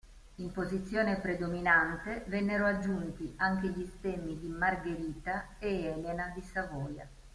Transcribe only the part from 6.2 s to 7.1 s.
di Savoia.